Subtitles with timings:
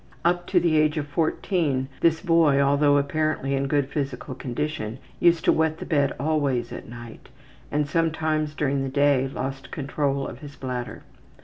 [0.25, 5.45] Up to the age of 14 this boy, although apparently in good physical condition, used
[5.45, 7.29] to wet the bed always at night,
[7.71, 11.03] and sometimes during the day lost control of his bladder.